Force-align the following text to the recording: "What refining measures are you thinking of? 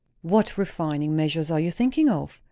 "What 0.23 0.57
refining 0.57 1.15
measures 1.15 1.51
are 1.51 1.59
you 1.59 1.69
thinking 1.69 2.09
of? 2.09 2.39